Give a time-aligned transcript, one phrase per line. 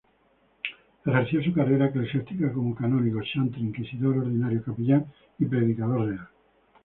[1.05, 5.05] Ejerció su carrera eclesiástica como canónigo, chantre, inquisidor ordinario, capellán
[5.37, 6.27] y predicador real.